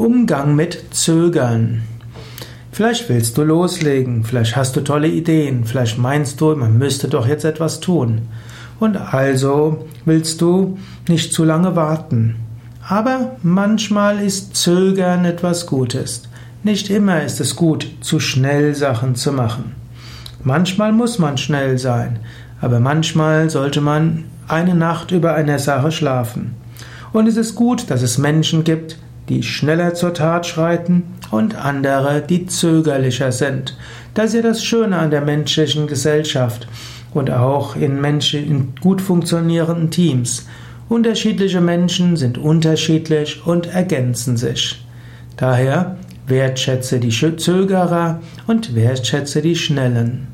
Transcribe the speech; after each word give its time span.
Umgang 0.00 0.56
mit 0.56 0.82
Zögern. 0.92 1.82
Vielleicht 2.72 3.10
willst 3.10 3.36
du 3.36 3.42
loslegen, 3.42 4.24
vielleicht 4.24 4.56
hast 4.56 4.74
du 4.74 4.80
tolle 4.80 5.08
Ideen, 5.08 5.66
vielleicht 5.66 5.98
meinst 5.98 6.40
du, 6.40 6.56
man 6.56 6.78
müsste 6.78 7.06
doch 7.06 7.26
jetzt 7.26 7.44
etwas 7.44 7.80
tun. 7.80 8.22
Und 8.78 8.96
also 8.96 9.86
willst 10.06 10.40
du 10.40 10.78
nicht 11.06 11.34
zu 11.34 11.44
lange 11.44 11.76
warten. 11.76 12.36
Aber 12.88 13.36
manchmal 13.42 14.22
ist 14.22 14.56
Zögern 14.56 15.26
etwas 15.26 15.66
Gutes. 15.66 16.22
Nicht 16.62 16.88
immer 16.88 17.22
ist 17.22 17.38
es 17.38 17.54
gut, 17.54 17.86
zu 18.00 18.20
schnell 18.20 18.74
Sachen 18.74 19.16
zu 19.16 19.32
machen. 19.32 19.74
Manchmal 20.42 20.92
muss 20.92 21.18
man 21.18 21.36
schnell 21.36 21.76
sein, 21.76 22.20
aber 22.62 22.80
manchmal 22.80 23.50
sollte 23.50 23.82
man 23.82 24.24
eine 24.48 24.74
Nacht 24.74 25.10
über 25.10 25.34
einer 25.34 25.58
Sache 25.58 25.92
schlafen. 25.92 26.54
Und 27.12 27.26
es 27.26 27.36
ist 27.36 27.54
gut, 27.54 27.90
dass 27.90 28.00
es 28.00 28.16
Menschen 28.16 28.64
gibt, 28.64 28.96
die 29.30 29.42
schneller 29.42 29.94
zur 29.94 30.12
Tat 30.12 30.44
schreiten 30.44 31.04
und 31.30 31.54
andere, 31.54 32.20
die 32.20 32.46
zögerlicher 32.46 33.32
sind. 33.32 33.76
Das 34.12 34.26
ist 34.26 34.34
ja 34.34 34.42
das 34.42 34.62
Schöne 34.62 34.98
an 34.98 35.10
der 35.10 35.22
menschlichen 35.22 35.86
Gesellschaft 35.86 36.68
und 37.14 37.30
auch 37.30 37.76
in, 37.76 38.00
Menschen, 38.00 38.44
in 38.44 38.74
gut 38.80 39.00
funktionierenden 39.00 39.90
Teams. 39.90 40.46
Unterschiedliche 40.88 41.60
Menschen 41.60 42.16
sind 42.16 42.36
unterschiedlich 42.36 43.46
und 43.46 43.68
ergänzen 43.68 44.36
sich. 44.36 44.84
Daher 45.36 45.96
wertschätze 46.26 46.98
die 46.98 47.10
Zögerer 47.10 48.20
und 48.46 48.74
wertschätze 48.74 49.40
die 49.40 49.56
Schnellen. 49.56 50.26